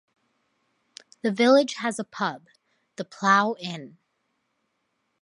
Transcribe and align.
The 1.21 1.31
village 1.31 1.75
has 1.75 1.99
a 1.99 2.03
pub, 2.03 2.47
the 2.95 3.05
Plough 3.05 3.55
Inn. 3.59 3.97